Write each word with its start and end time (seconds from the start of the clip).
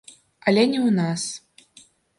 Але 0.51 0.63
не 0.71 0.79
ў 0.87 0.97
нас. 0.99 1.21